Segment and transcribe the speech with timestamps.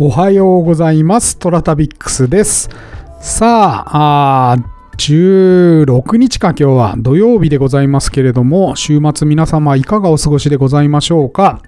[0.00, 1.36] おはようございます。
[1.38, 2.70] トラタビックスです。
[3.20, 4.56] さあ、あ
[4.96, 11.62] 16日か今日は土曜日でございますけれども、週末皆様いかがお過ごしでございましょうか？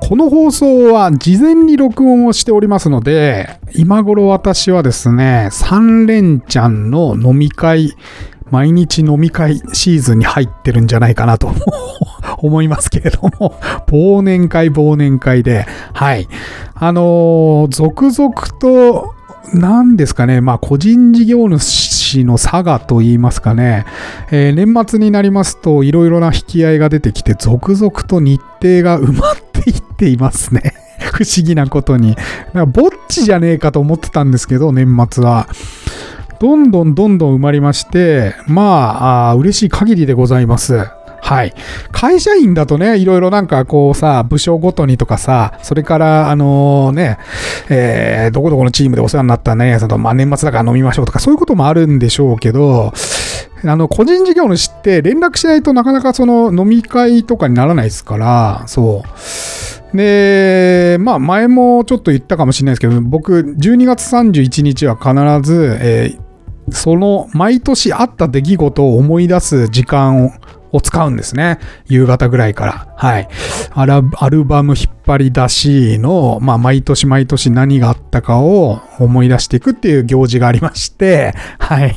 [0.00, 7.92] この放送は事前に録音をしておりますので、今頃私はですね、3連チャンの飲み会、
[8.50, 11.52] 毎日飲み会シーズンに入ってるんじゃないかなと
[12.42, 13.54] 思いますけれども、
[13.88, 16.28] 忘年会忘年会で、はい。
[16.74, 19.14] あのー続々と、
[19.54, 23.84] 何ですかね、まあ個人事業主の差がと言いますかね、
[24.30, 30.74] えー年末になりますといろいろな引き合いが出てきて、続々と日程が埋まっていっていますね。
[31.12, 32.16] 不思議なことに。
[32.52, 35.48] なんかぼっちじゃねえかと思ってたんですけど、年末は。
[36.40, 40.88] どんどんどんどん埋まりまして、まあ、あ嬉しい限りでございます。
[41.24, 41.54] はい。
[41.92, 47.16] 会社員だとね、いろいろなんかこうさ、部署ごとにとかさ、それから、あのね、
[47.70, 52.92] えーどこどこのチームでお世話になったね、その、まあ、年末だから飲みましょうとか、そういうこともあるんでしょうけど、
[53.64, 59.04] あの、個人事業主って連絡しないとなかなかその飲み会とかにならないですから、そ
[59.94, 59.96] う。
[59.96, 66.32] で、まあ前もちょっと言ったかもしれないですけど、僕、12月31日は必ず、えー
[66.70, 70.30] その毎年あった出来事を思い出す時間を
[70.72, 71.58] を使うんですね。
[71.86, 72.91] 夕方ぐらいから。
[73.02, 73.28] はい。
[73.72, 81.96] アラアルバム引っ張り出しの、まあ、毎年毎年何があったかを思い出していくっていう行事がありまして、 はい。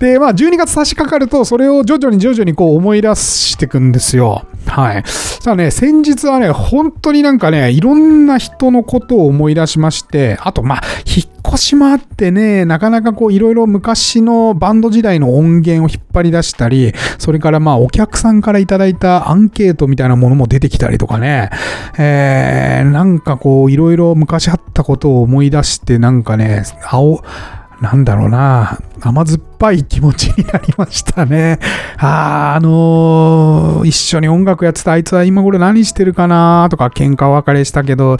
[0.00, 4.46] で、まあ、12月差し掛かると、それを徐々に徐々にこう思い出していくんですよ。
[4.66, 5.02] はい。
[5.06, 21.50] さあね、先日はね、本当になんかね、いろんな人のことを思い出しまして、あと、まあ、引っ越しもあってね、なかなかこう、いろいろ昔のバンド時代の音源を引っ張り出したり、それからまあ、お客さんからいただいたアンケートみたいなものも出てきたりとかね、
[21.98, 27.22] えー、なんかこう、いろいろ昔あったことを思い出して、なんかね、青、
[27.80, 31.60] なんだろうな、甘酸っぱい気持ちになりましたね。
[31.98, 38.16] あー、あのー一緒に音楽やってたあいつは今頃何してるかなとか、喧嘩別れしたけど、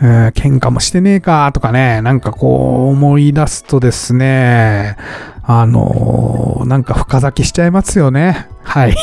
[0.00, 4.96] えー喧嘩もしてねえかとかね、なんかこう思い出すとですね、
[5.42, 8.48] あのーなんか深酒しちゃいますよね。
[8.62, 8.96] はい。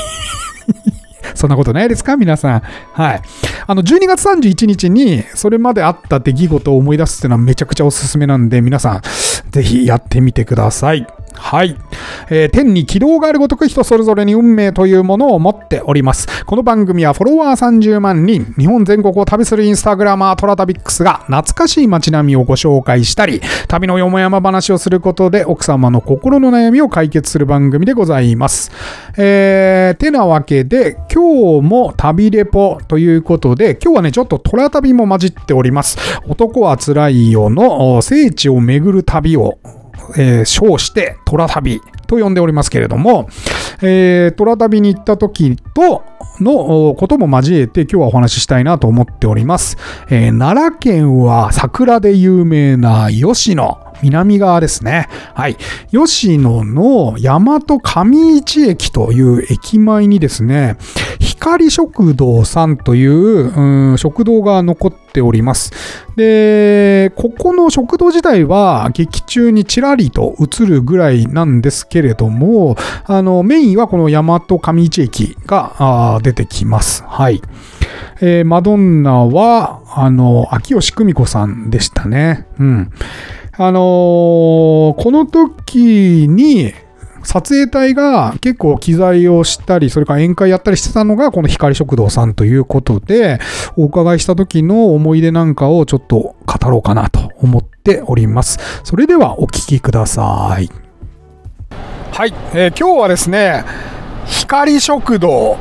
[1.35, 2.17] そんなことないですか？
[2.17, 2.61] 皆さん。
[2.93, 3.21] はい。
[3.67, 9.01] あの、12月31日に、それまであった出来事を思い出すっていうのはめちゃくちゃおすすめなんで、皆さん、
[9.51, 11.07] ぜひやってみてください。
[11.33, 11.75] はい。
[12.29, 16.45] えー天に軌道があるごとく人それぞれに運命というものを持っております。
[16.45, 28.71] この番組はフォロワー30万人、日本全国を旅するインスタグラマートラタビックスが懐かしい街並みをご紹介したり、旅のよもやま話をすることで奥様の心の悩みを解決する番組でございます。
[29.17, 35.97] えー、てなわけで、今日も旅レポということで、今日はね、ちょっとトラ旅も混じっております。
[36.27, 39.59] 男はつらいよの聖地を巡る旅を
[40.17, 43.29] えー称して虎旅と呼んでおりますけれども、
[43.81, 46.03] えー、虎旅に行った時と
[46.39, 49.77] のことも交えて今日はお話ししたいなと思っております。
[50.09, 53.80] えー奈良県は桜で有名な吉野。
[54.01, 55.07] 南側ですね。
[55.33, 55.57] はい。
[55.91, 60.77] 吉野の大和上市駅という駅前にですね、
[61.19, 65.71] 光食堂さんといううん食堂が残っております。
[66.15, 72.75] で、ここの食堂自体は劇中にちらりと映るぐらいなんですけれども、
[73.05, 77.03] あの、メインはこの大和上市駅が出てきます。
[77.07, 77.41] はい。
[78.21, 82.45] えーマドンナは、あの、秋吉久美子さんでしたね。
[82.59, 82.91] うん。
[83.63, 83.81] あのー
[85.03, 86.73] この時に、
[87.23, 93.39] 撮影隊が結構機材をしたり、それから宴会やったりしてたのが、この光食堂さんということで、
[93.77, 98.57] お伺いした時の思い出なんかをちょっと語ろうかなと思っております。
[98.83, 100.71] それではお聞きください。
[102.11, 103.63] はい、えー今日はですね、
[104.25, 105.57] 光食堂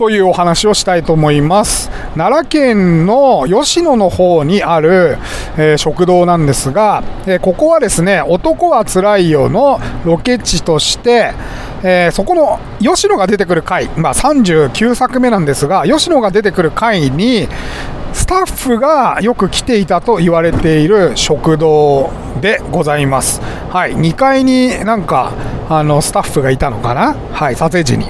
[0.00, 1.90] というお話をしたいと思います。
[2.16, 5.18] 奈良県の吉野の方にある、
[5.58, 11.32] えー食堂なんですが、えーここはですね、男はつらいよのロケ地として、
[11.82, 17.46] えーそこの吉野が出てくる回、まあ、39作目なんですが、吉野が出てくる回に、
[18.14, 22.10] スタッフがよく来ていたと言われている食堂
[22.40, 23.42] でございます。
[23.68, 25.32] はい、2階になんか
[25.68, 28.06] あのスタッフがいたのかな、はい、撮影時に。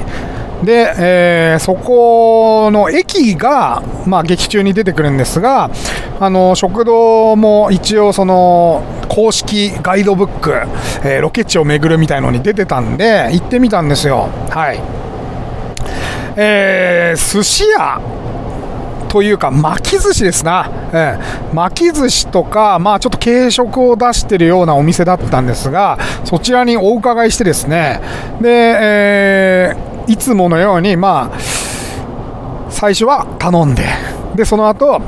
[0.65, 5.71] で、えーそこの駅が、まあ、劇中に出てくるんですが、
[6.21, 10.53] あの食堂も一応、その公式ガイドブック、
[11.05, 14.29] えーロケ地を巡るみたいのに出てたんで、行ってみたんですよ。
[14.51, 14.81] はい。
[16.37, 18.01] えー寿司屋
[19.11, 28.01] というか巻き寿司ですな、ええ、巻き寿司とか、まあ、ちょっと軽食を出しているようなお店だったんですがそちらにお伺いしてですね
[28.41, 28.49] で、
[28.81, 31.41] えー、いつものようにまあ
[32.71, 33.85] 最初は頼んで
[34.35, 35.01] でその後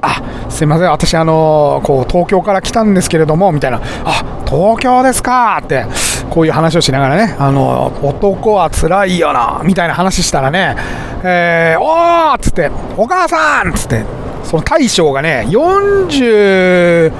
[0.00, 5.84] あすいません、私、あのこう東京から来たんですけれどもみたいな、あ東京ですかって、
[6.30, 10.76] こういう話をしながらね、あの男はつらいよなみたいな話したらね、
[11.22, 14.04] えー、おーっつって、お母さんっつって、
[14.44, 17.12] その大将がね、40、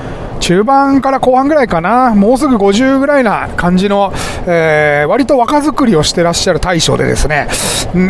[0.49, 4.15] 中盤から後半ぐらいかな、もうすぐ50ぐらいな感じの、
[4.47, 7.49] えー、割と若作りをしてらっしゃる大将でですね、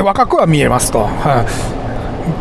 [0.04, 1.00] 若くは見えますと。
[1.00, 1.78] はい。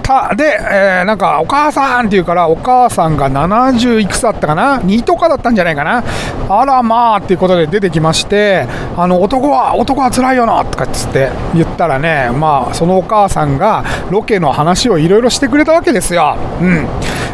[0.03, 6.03] たで、えー、なんかお母さんって言うからお母さんが70いくつだったかな？2とかだったんじゃないかな？
[6.47, 16.37] あらまあっていうことで出てきましてあの男は男は辛いよなとかっつって言ったらねまあそのお母さんがロケの話をいろいろしてくれたわけですよ。
[16.61, 16.87] うん。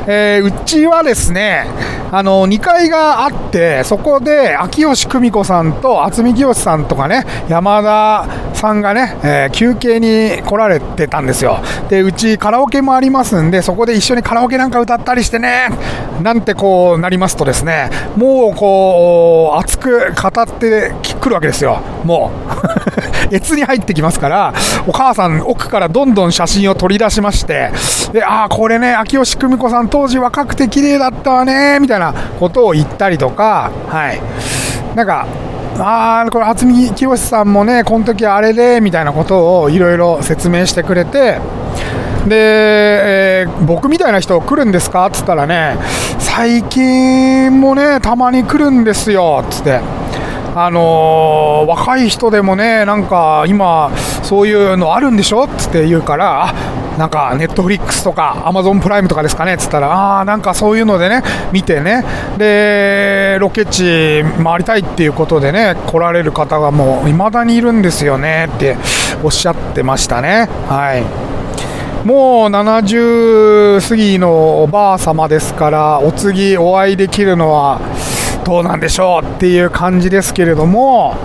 [0.06, 1.66] えー、うちはですね
[2.12, 15.68] あの2階があってそこで秋吉久美子さんと渥美清さんとかね山田さんがね、えー、休憩に来られてたんですよでうちカラオケもありますんで、そこで一緒にカラオケなんか歌ったりしてね、
[16.22, 21.82] なんてこうなりますとですね、もうこう、熱く語ってくるわけですよ。
[22.06, 22.32] も
[23.30, 23.34] う。
[23.36, 24.54] 越に入ってきますから、
[24.88, 27.72] お母さん奥からどんどん写真を取り出しまして、
[28.12, 34.22] で、ああ、これね、秋吉久美子さん当時若くて綺麗だったわね、みたいなことを言ったりとか、はい。
[34.96, 35.26] なんか、
[35.80, 41.40] あ、これ、渥美清さんもね、この時あれで、みたいなことをいろいろ説明してくれて、
[42.28, 45.06] で、えー、僕みたいな人来るんですか？
[45.08, 45.78] っつったらね、
[46.20, 49.82] 最近もね、たまに来るんですよ、つって。
[50.56, 53.90] あのー、若い人でもね、なんか今、
[54.22, 55.48] そういうのあるんでしょ？
[55.48, 56.54] つって言うから、
[56.98, 62.04] なんかネットフリックスとかアマゾンプライムとかですかねっつったら、ああ、なんかそういうのでね、見てね、
[62.38, 68.78] で、ロケ地回りたいっていうことでね、来られる方がもう未だにいるんですよねって
[69.24, 70.48] おっしゃってましたね。
[70.70, 71.04] はい。
[72.08, 77.80] もう70過ぎのおばあ様ですからお次お会いできるのは
[78.44, 81.16] どうなんでしょうっていう感じですけれども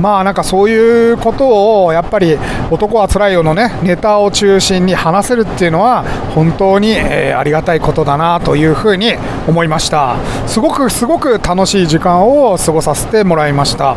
[0.00, 2.38] まあなんかそういうことをやっぱり
[2.70, 6.02] 男はつらいよのねネタを中心に話せるっていうのは
[6.34, 9.14] 本当に、え、ありがたいことだなというふうに
[9.46, 10.16] 思いました。
[10.46, 13.96] すごくすごく楽しい時間を過ごさせてもらいました。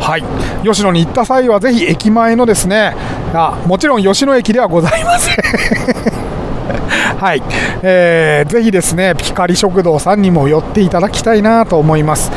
[0.00, 0.24] はい。
[0.64, 2.94] 吉野に行った際はぜひ駅前のですね
[3.34, 6.28] あもちろん吉野駅ではございません。
[7.18, 7.42] はい、
[7.82, 12.30] えー、ぜひですね、ピカリ食堂さんにも寄っていただきたいなと思います。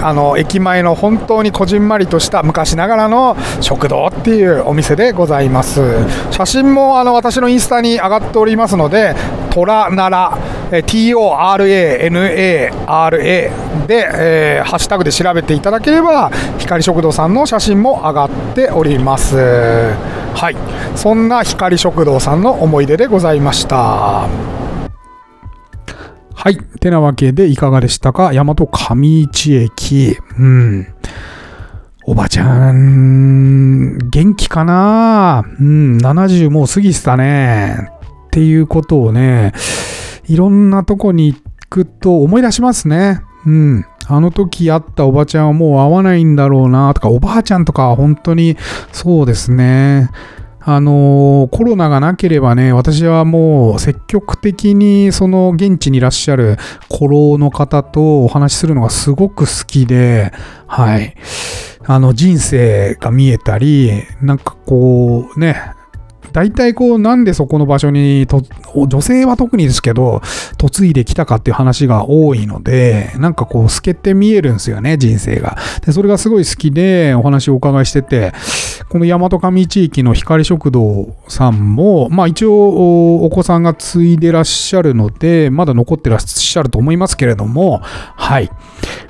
[0.00, 5.80] あの駅前の本当にこじんまりとした昔ながらの食堂っていうお店でございます。
[6.30, 9.14] 写真もあの私のインスタに上がっておりますので、
[9.50, 10.38] トラナラ、
[10.70, 12.08] TORANARA
[13.86, 19.36] で、えー、ハッシュタグで調べていただければ、光食堂さんの写真も上がっております。
[19.36, 20.56] はい、
[20.94, 24.57] そんな光食堂さんの思い出でございました。
[26.40, 26.56] はい。
[26.56, 28.32] てなわけで、いかがでしたか？
[28.32, 30.16] 大和上市駅。
[30.38, 30.86] うん。
[32.06, 35.44] おばちゃん、元気かな？
[35.58, 37.90] うん、70もう過ぎてたね。
[38.28, 39.52] っていうことをね、
[40.28, 43.20] いろんなとこに行くと思い出しますね。
[43.44, 43.84] うん。
[44.06, 48.56] あの時会ったおばちゃんはもう会わないんだろうなとか、おばあちゃんとかは本当に
[48.92, 50.08] そうですね。
[50.70, 56.58] あのコロナがなければね、私はもう積極的にその現地にいらっしゃる
[56.94, 60.30] 古老の方とお話しするのがすごく好きで、
[60.66, 61.14] はい。
[61.86, 65.72] あの人生が見えたり、なんかこうね、
[66.32, 70.20] 大体こう、なんでそこの場所に、女性は特にですけど、
[70.60, 75.56] 嫁いできたかっていう話が多いので、なんかこう、透けて見えるんですよね、人生が。
[75.84, 78.32] で、それがすごい好きで、お話をお伺いしてて、
[78.88, 88.50] この大和上地域の光食堂さんも、まあ一応、お子さんが継いでらっしゃるので、まだ残ってらっしゃると思いますけれども、はい。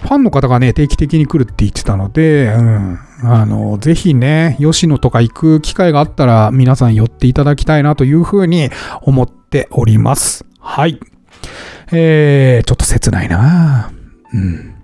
[0.00, 2.99] ファンの方がね、定期的に来るって言ってたので、うん。
[3.23, 8.71] あの、ぜひね、吉野とか行く機会があったら皆さん寄っていただきたいなというふうに
[9.03, 10.45] 思っております。
[10.61, 11.01] はい。
[11.93, 13.91] えー、ちょっと切ないな
[14.33, 14.75] うん。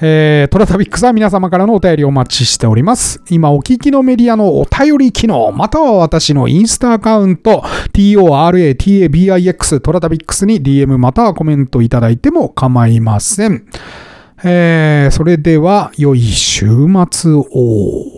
[0.00, 3.20] えー、トラタビックスは皆様からのお便りをお待ちしております。
[3.30, 13.66] 今お聞きのメディアのお便り機能、または私のインスタアカウント、toratabix トラタビックスに DM またはコメントいただいても構いません。
[14.44, 16.66] えー、それでは、良い週
[17.10, 18.17] 末を。